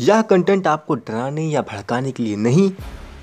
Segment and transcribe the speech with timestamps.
[0.00, 2.72] यह कंटेंट आपको डराने या भड़काने के लिए नहीं,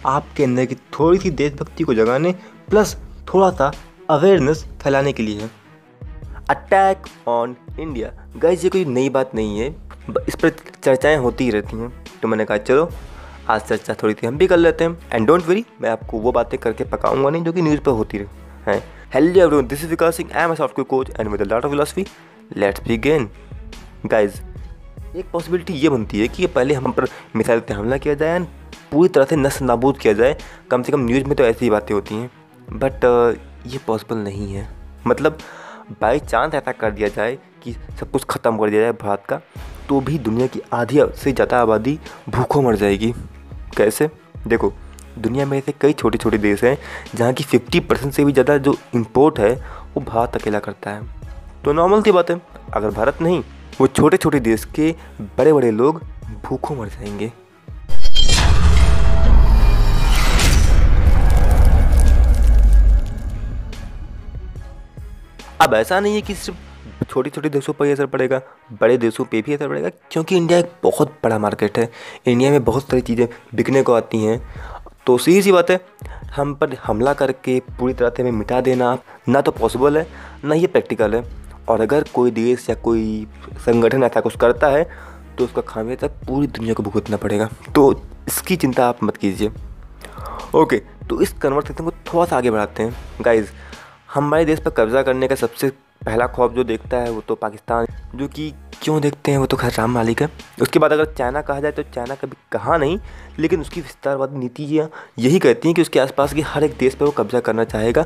[0.05, 2.31] आपके अंदर की थोड़ी सी देशभक्ति को जगाने
[2.69, 2.95] प्लस
[3.33, 3.71] थोड़ा सा
[4.09, 5.51] अवेयरनेस फैलाने के लिए। है
[6.49, 9.69] अटैक ऑन इंडिया गाइज़ ये कोई नई बात नहीं है।
[10.27, 10.49] इस पर
[10.83, 12.89] चर्चाएँ होती ही रहती हैं। तो मैंने कहा, चलो,
[13.49, 16.31] आज चर्चा थोड़ी सी हम भी कर लेते हैं। एंड डोंट वरी मैं आपको वो
[16.31, 18.83] बातें करके पकाऊँगा नहीं, जो कि न्यूज़ पर होती रहे। हैं?
[19.13, 22.05] Hello this is Vikas Singh I am software coach and with lot of philosophy
[22.57, 23.29] let's begin
[24.05, 24.41] guys
[25.15, 28.45] एक पॉसिबिलिटी ये बनती है कि पहले हम पर मिसाइल पर हमला किया जाए एंड
[28.91, 30.35] पूरी तरह से नस नाबूद किया जाए।
[30.71, 32.29] कम से कम न्यूज़ में तो ऐसी ही बातें होती हैं।
[32.73, 33.05] बट
[33.67, 34.67] ये पॉसिबल नहीं है।
[35.07, 35.37] मतलब
[36.01, 39.41] बाई चांस ऐसा कर दिया जाए कि सब कुछ ख़त्म कर दिया जाए भारत का
[39.89, 41.97] तो भी दुनिया की आधी से ज़्यादा आबादी
[42.29, 43.13] भूखों मर जाएगी।
[43.77, 44.09] कैसे?
[44.47, 44.73] देखो,
[45.17, 46.77] दुनिया में ऐसे कई छोटे छोटे देश हैं,
[47.15, 49.53] जहाँ की फिफ्टी परसेंट से भी ज़्यादा जो इम्पोर्ट है,
[49.95, 51.01] वो भारत अकेला करता है।
[51.63, 52.41] तो नॉर्मल सी बात है।
[52.73, 53.41] अगर भारत नहीं
[53.79, 54.91] वो छोटे छोटे देश के
[55.37, 56.01] बड़े बड़े लोग
[56.45, 57.31] भूखों मर जाएँगे।
[65.61, 68.41] अब ऐसा नहीं है कि सिर्फ़ छोटे छोटे देशों पर ही असर पड़ेगा,
[68.81, 71.89] बड़े देशों पे भी असर पड़ेगा, क्योंकि इंडिया एक बहुत बड़ा मार्केट है।
[72.27, 74.41] इंडिया में बहुत सारी चीज़ें बिकने को आती हैं।
[75.05, 75.79] तो सीधी सी बात है,
[76.35, 78.97] हम पर हमला करके पूरी तरह से हमें मिटा देना
[79.29, 80.07] ना तो पॉसिबल है,
[80.45, 81.38] ना ये प्रैक्टिकल है।
[81.69, 83.27] और अगर कोई देश या कोई
[83.65, 84.83] संगठन ऐसा कुछ करता है
[85.37, 87.91] तो उसका खामियाजा पूरी दुनिया को भुगतना पड़ेगा। तो
[88.27, 89.51] इसकी चिंता आप मत कीजिए।
[90.55, 93.51] ओके तो इस कन्वर्सेशन को थोड़ा सा आगे बढ़ाते हैं। गाइज़
[94.13, 95.69] हमारे देश पर कब्ज़ा करने का सबसे
[96.05, 99.57] पहला खौफ जो देखता है, वो तो पाकिस्तान। जो कि क्यों देखते हैं, वो तो
[99.57, 100.29] खैर राम मालिक है।
[100.61, 102.97] उसके बाद अगर चाइना कहा जाए तो चाइना कभी कहा नहीं,
[103.39, 107.05] लेकिन उसकी विस्तारवादी नीतियाँ यही कहती हैं कि उसके आसपास के हर एक देश पर
[107.05, 108.05] वो कब्ज़ा करना चाहेगा।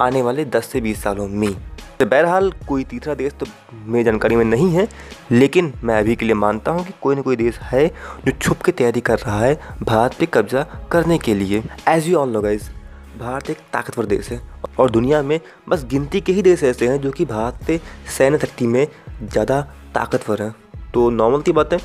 [0.00, 1.54] आने वाले 10 से 20 सालों में।
[1.98, 4.86] तो बहरहाल, कोई तीसरा देश तो मेरी जानकारी में नहीं है,
[5.32, 7.86] लेकिन मैं अभी के लिए मानता हूँ कि कोई ना कोई देश है
[8.26, 12.18] जो छुप के तैयारी कर रहा है भारत पे कब्जा करने के लिए। As you
[12.18, 12.70] all know guys
[13.18, 14.40] Bharat एक ताकतवर देश है
[14.78, 15.38] और दुनिया में
[15.68, 17.80] बस गिनती के ही देश ऐसे हैं जो कि भारत से
[18.16, 18.86] सैन्य शक्ति में
[19.22, 19.60] ज़्यादा
[19.94, 20.54] ताकतवर हैं।
[20.94, 21.78] तो नॉर्मल की बात है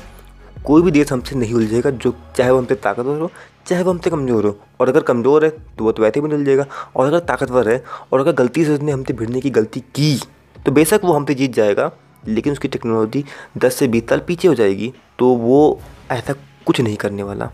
[0.64, 3.30] कोई भी देश हमसे नहीं उलझेगा, जो चाहे वो हमसे ताकतवर हो,
[3.66, 6.38] चाहे वो हमसे कमज़ोर हो। और अगर कमज़ोर है तो वो तो वैसे भी नहीं
[6.38, 6.66] उलझेगा।
[6.96, 7.82] और अगर ताकतवर है,
[8.12, 10.16] और अगर गलती से उसने हमसे भिड़ने की गलती की
[10.56, 11.90] तो बेशक वो हमसे जीत जाएगा,
[12.24, 13.24] लेकिन उसकी टेक्नोलॉजी
[13.58, 15.80] दस से बीस साल पीछे हो जाएगी तो वो
[16.12, 16.34] ऐसा
[16.66, 17.50] कुछ नहीं करने वाला।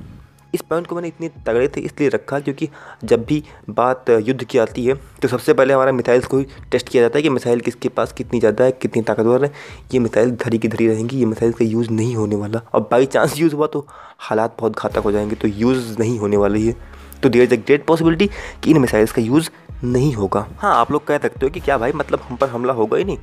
[0.55, 2.69] इस पॉइंट को मैंने इतने तगड़े से इसलिए रखा क्योंकि
[3.05, 6.89] जब भी बात युद्ध की आती है तो सबसे पहले हमारा मिसाइल्स को ही टेस्ट
[6.89, 9.53] किया जाता है कि मिसाइल किसके पास कितनी ज़्यादा है, कितनी ताकतवर है।
[9.95, 13.07] ये मिसाइल धरी की धरी रहेंगी, ये मिसाइल का यूज़ नहीं होने वाला। और बाई
[13.07, 13.87] चांस यूज़ हुआ तो
[14.21, 16.77] हालात बहुत घातक हो जाएँगे तो यूज़ नहीं होने वाली है
[17.23, 18.31] तो there is a great possibility
[18.65, 19.51] कि इन मिसाइल्स का यूज़
[19.85, 22.73] नहीं होगा। हाँ आप लोग कह सकते हो कि क्या भाई मतलब हम पर हमला
[22.73, 23.19] होगा ही नहीं।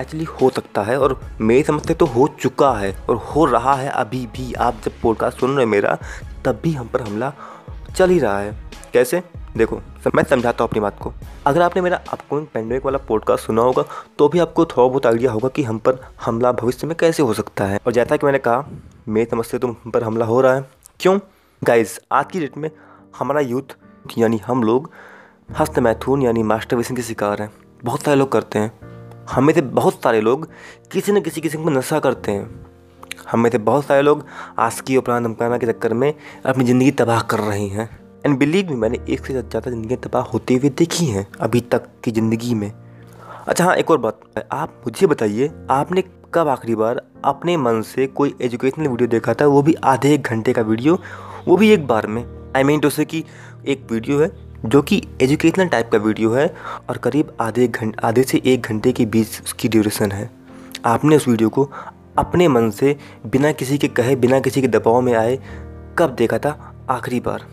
[0.00, 3.74] एक्चुअली हो सकता है और मेरी समझ से तो हो चुका है और हो रहा
[3.74, 5.96] है अभी भी। आप जब पॉडकास्ट सुन रहे मेरा
[6.44, 7.32] तब भी हम पर हमला
[7.96, 8.56] चल ही रहा है।
[8.92, 9.22] कैसे?
[9.56, 9.76] देखो
[10.14, 11.12] मैं समझाता हूँ अपनी बात को।
[11.46, 13.84] अगर आपने मेरा अपकमिंग पेंडेमिक वाला पॉडकास्ट सुना होगा
[14.18, 17.34] तो भी आपको थोड़ा बहुत आइडिया होगा कि हम पर हमला भविष्य में कैसे हो
[17.34, 18.64] सकता है। और जैसा कि मैंने कहा,
[19.08, 20.64] मेरी समझ से तो हम पर हमला हो रहा है।
[21.00, 21.18] क्यों?
[21.62, 22.70] गाइज़ आज की डेट में
[23.18, 23.76] हमारा यूथ
[24.18, 24.90] यानी हम लोग
[25.58, 27.52] हस्त मैथुन यानी मास्टर के शिकार हैं।
[27.84, 28.91] बहुत सारे लोग करते हैं।
[29.30, 30.48] हमें से बहुत सारे लोग
[30.92, 32.50] किसी न किसी किस्म का नशा करते हैं।
[33.30, 34.24] हमें से बहुत सारे लोग
[34.58, 36.12] आस्की और प्राण धमकाना के चक्कर में
[36.46, 37.88] अपनी ज़िंदगी तबाह कर रहे हैं।
[38.26, 41.86] एंड बिलीव भी मैंने एक से ज़्यादा ज़िंदगी तबाह होते हुए देखी हैं अभी तक
[42.04, 42.70] की ज़िंदगी में।
[43.48, 44.20] अच्छा हाँ एक और बात,
[44.52, 46.04] आप मुझे बताइए, आपने
[46.34, 49.46] कब आखिरी बार अपने मन से कोई एजुकेशनल वीडियो देखा था?
[49.46, 50.98] वो भी आधे एक घंटे का वीडियो
[51.46, 52.24] वो भी एक बार में।
[52.56, 53.24] आई मीन टू से कि
[53.66, 54.30] एक वीडियो है
[54.64, 56.46] जो कि एजुकेशनल टाइप का वीडियो है
[56.90, 60.30] और करीब आधे घंटे आधे से एक घंटे के बीच उसकी ड्यूरेशन है।
[60.86, 61.70] आपने उस वीडियो को
[62.18, 62.96] अपने मन से
[63.26, 65.38] बिना किसी के कहे, बिना किसी के दबाव में आए
[65.98, 66.74] कब देखा था?
[66.90, 67.46] आखिरी बार।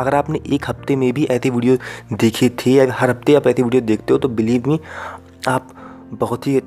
[0.00, 1.76] अगर आपने एक हफ़्ते में भी ऐसी वीडियो
[2.12, 4.78] देखी थी या हर हफ़्ते आप ऐसी वीडियो देखते हो तो बिलीव मी
[5.48, 5.68] आप
[6.12, 6.60] बहुत ही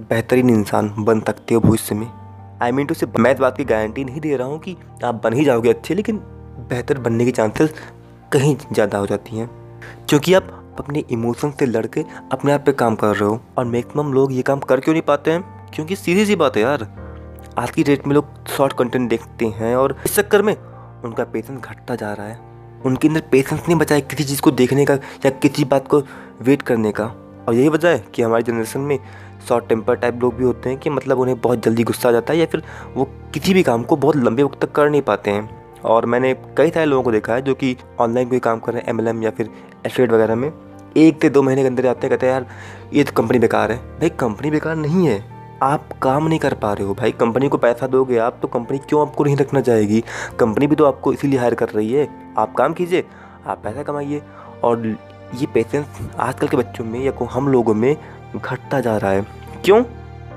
[0.00, 2.06] बेहतरीन इंसान बन सकते हो भविष्य में।
[2.62, 5.20] आई मीन टू से मैं इस बात की गारंटी नहीं दे रहा हूँ कि आप
[5.24, 6.16] बन ही जाओगे अच्छे, लेकिन
[6.70, 7.74] बेहतर बनने के चांसेस
[8.34, 9.48] कहीं ज़्यादा हो जाती हैं।
[10.08, 14.12] क्योंकि आप अपने इमोशन से लड़के अपने आप पे काम कर रहे हो और मैक्सिमम
[14.12, 15.70] लोग ये काम कर क्यों नहीं पाते हैं?
[15.74, 16.86] क्योंकि सीधी सी बात है यार।
[17.58, 20.54] आज की डेट में लोग शॉर्ट कंटेंट देखते हैं और इस चक्कर में
[21.04, 22.38] उनका पेशेंस घटता जा रहा है।
[22.86, 26.02] उनके अंदर पेशेंस नहीं बचा है किसी चीज़ को देखने का या किसी बात को
[26.42, 27.04] वेट करने का।
[27.48, 28.98] और यही वजह है कि हमारी जनरेशन में
[29.48, 32.32] शॉर्ट टेम्पर टाइप लोग भी होते हैं कि मतलब उन्हें बहुत जल्दी गुस्सा आ जाता
[32.32, 32.62] है या फिर
[32.94, 33.04] वो
[33.34, 36.70] किसी भी काम को बहुत लंबे वक्त तक कर नहीं पाते हैं। और मैंने कई
[36.70, 39.30] सारे लोगों को देखा है जो कि ऑनलाइन कोई काम कर रहे हैं एमएलएम या
[39.30, 39.50] फिर
[39.86, 40.52] एफिलेट वगैरह में,
[40.96, 42.46] एक से दो महीने के अंदर आते हैं, कहते हैं, यार,
[42.92, 46.72] ये तो कंपनी बेकार है। भाई कंपनी बेकार नहीं है। आप काम नहीं कर पा
[46.72, 50.04] रहे हो भाई। कंपनी को पैसा दोगे आप तो कंपनी क्यों आपको नहीं रखना चाहेगी?
[50.40, 53.04] कंपनी भी तो आपको इसीलिए हायर कर रही है। आप काम कीजिए,
[53.46, 54.22] आप पैसा कमाइए।
[54.64, 54.86] और
[55.34, 55.86] ये पेशेंस
[56.18, 57.96] आजकल के बच्चों में या को हम लोगों में
[58.36, 59.26] घटता जा रहा है।
[59.64, 59.82] क्यों?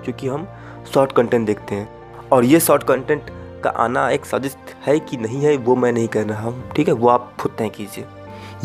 [0.04, 0.48] क्योंकि हम
[0.94, 1.90] शॉर्ट कंटेंट देखते हैं।
[2.32, 3.22] और ये शॉर्ट कंटेंट
[3.68, 6.88] का आना एक साजिश है कि नहीं है, वो मैं नहीं कह रहा हूँ। ठीक
[6.88, 6.94] है?
[6.96, 8.06] वो आप खुद तय कीजिए।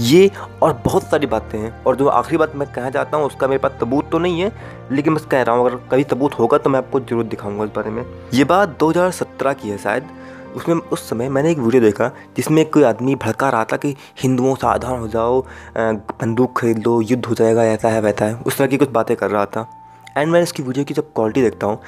[0.01, 0.31] ये
[0.63, 3.59] और बहुत सारी बातें हैं और जो आखिरी बात मैं कहना चाहता हूँ, उसका मेरे
[3.59, 4.53] पास सबूत तो नहीं है,
[4.93, 7.71] लेकिन बस कह रहा हूँ, अगर कभी सबूत होगा तो मैं आपको ज़रूर दिखाऊँगा इस
[7.71, 8.05] बारे में।
[8.35, 10.09] ये बात 2017 की है शायद।
[10.57, 14.55] उसमें उस समय मैंने एक वीडियो देखा जिसमें कोई आदमी भड़का रहा था कि हिंदुओं
[14.55, 15.41] सावधान हो जाओ
[15.77, 19.17] बंदूक खरीद लो, युद्ध हो जाएगा, ऐसा है, वैसा है। उस तरह की कुछ बातें
[19.17, 19.69] कर रहा था।
[20.17, 21.81] एंड मैं इसकी वीडियो की जब क्वालिटी देखता हूँ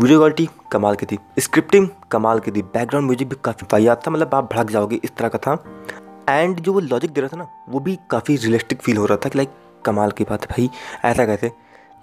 [0.00, 4.10] वीडियो क्वालिटी कमाल की थी। स्क्रिप्टिंग कमाल की थी। बैकग्राउंड म्यूज़िक भी काफ़ी वाहियात था
[4.10, 5.62] मतलब आप भड़क जाओगे इस तरह का था।
[6.28, 9.18] एंड जो वो लॉजिक दे रहा था ना, वो भी काफ़ी रियलिस्टिक फील हो रहा
[9.24, 9.50] था कि लाइक
[9.84, 10.70] कमाल की बात भाई,
[11.04, 11.50] ऐसा कैसे?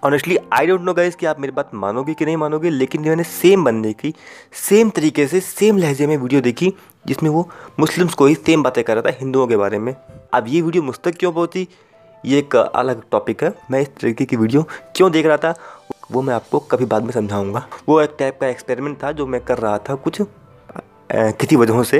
[0.03, 3.23] Honestly I don't know guys कि आप मेरी बात मानोगे कि नहीं मानोगे, लेकिन मैंने
[3.23, 4.13] सेम बंदे की
[4.59, 6.73] सेम तरीके से सेम लहजे में वीडियो देखी,
[7.07, 7.49] जिसमें वो
[7.79, 9.95] मुस्लिम्स को ही सेम बातें कर रहा था हिंदुओं के बारे में।
[10.33, 11.67] अब ये वीडियो मुझ तक क्यों पहुँची?
[12.23, 14.63] ये एक अलग टॉपिक है। मैं इस तरीके की वीडियो
[14.95, 15.53] क्यों देख रहा था,
[16.11, 19.41] वो मैं आपको कभी बाद में समझाऊँगा। वो एक टाइप का एक्सपेरिमेंट था जो मैं
[19.41, 20.21] कर रहा था कुछ
[21.11, 21.99] किसी वजहों से।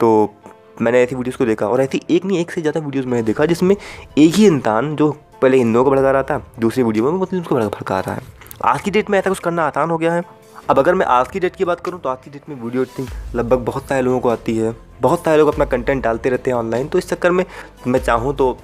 [0.00, 0.34] तो
[0.80, 3.46] मैंने ऐसी वीडियोस को देखा और ऐसी एक नहीं, एक से ज़्यादा वीडियोस मैंने देखा
[3.46, 5.10] जिसमें एक ही इंसान जो
[5.42, 8.22] पहले हिंदुओं को भड़का रहा था, दूसरी वीडियो में मुस्लिम को भड़का रहा है।
[8.64, 10.22] आज की डेट में ऐसा कुछ करना आसान हो गया है।
[10.70, 12.82] अब अगर मैं आज की डेट की बात करूँ तो आज की डेट में वीडियो
[12.82, 16.50] एडिटिंग लगभग बहुत सारे लोगों को आती है। बहुत सारे लोग अपना कंटेंट डालते रहते
[16.50, 17.44] हैं ऑनलाइन तो इस चक्कर में
[17.86, 18.56] मैं चाहूँ तो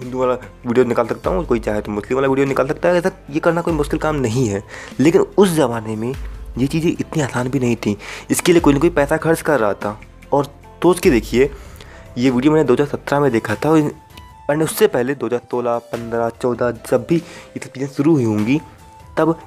[0.00, 0.34] हिंदू वाला
[0.66, 3.40] वीडियो निकाल सकता हूँ कोई चाहे तो मुस्लिम वाला वीडियो निकाल सकता है ऐसा ये
[3.40, 4.62] करना कोई मुश्किल काम नहीं है।
[5.00, 6.12] लेकिन उस ज़माने में
[6.58, 7.96] ये चीज़ें इतनी आसान भी नहीं थी।
[8.30, 9.98] इसके लिए कोई ना कोई पैसा खर्च कर रहा था।
[10.32, 10.44] और
[10.82, 11.50] सोच के देखिए
[12.18, 17.16] ये वीडियो मैंने 2017 में देखा था और उससे पहले 2016, 15, 14 जब भी
[17.16, 18.60] ये सब चीज़ें शुरू हुई होंगी
[19.18, 19.38] तब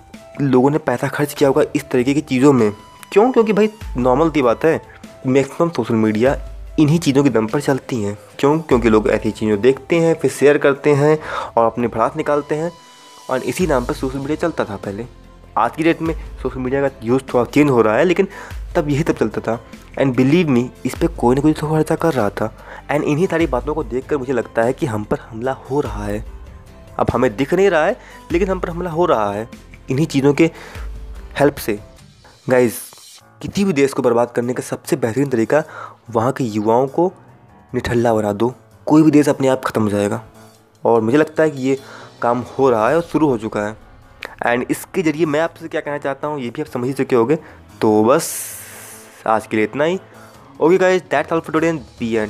[0.42, 2.72] लोगों ने पैसा खर्च किया होगा इस तरीके की चीज़ों में।
[3.12, 3.32] क्यों?
[3.32, 4.80] क्योंकि भाई नॉर्मल सी बात है
[5.28, 6.36] मैक्सिमम सोशल मीडिया
[6.82, 8.60] इन्हीं चीज़ों के दम पर चलती हैं। क्यों?
[8.60, 11.20] क्योंकि लोग ऐसी चीज़ों देखते हैं, फिर शेयर करते हैं
[11.58, 12.72] और अपने भड़ास निकालते हैं।
[13.30, 15.06] और इसी नाम पर सोशल मीडिया चलता था पहले।
[15.58, 18.28] आज की डेट में सोशल मीडिया का यूज़ थोड़ा चेंज हो रहा है, लेकिन
[18.76, 19.66] तब यही तब चलता था।
[20.00, 22.58] एंड बिलीव मी इस पर कोई ना कोई तो खर्चा कर रहा था।
[22.92, 26.06] एंड इन्हीं सारी बातों को देख मुझे लगता है कि हम पर हमला हो रहा
[26.06, 26.26] है।
[27.00, 28.00] अब हमें दिख नहीं रहा है,
[28.32, 29.50] लेकिन हम पर हमला हो रहा है।
[29.90, 30.52] इन्हीं चीज़ों के
[31.40, 31.80] हेल्प से।
[32.50, 32.74] गाइज़
[33.42, 35.64] किसी भी देश को बर्बाद करने का सबसे बेहतरीन तरीका
[36.10, 37.12] वहाँ के युवाओं को
[37.76, 38.54] निठल्ला बना दो।
[38.88, 40.22] कोई भी देश अपने आप ख़त्म हो जाएगा।
[40.84, 41.78] और मुझे लगता है कि ये
[42.22, 43.76] काम हो रहा है और शुरू हो चुका है।
[44.46, 47.16] एंड इसके ज़रिए मैं आपसे क्या कहना चाहता हूँ, ये भी आप समझ ही चुके
[47.16, 47.36] होंगे।
[47.82, 48.32] तो बस,
[49.28, 50.00] आज के लिए इतना ही।
[50.62, 52.20] Okay guys that's all for today B and